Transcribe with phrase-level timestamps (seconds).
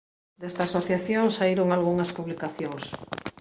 [0.41, 2.83] Desta asociación saíron algunhas publicacións.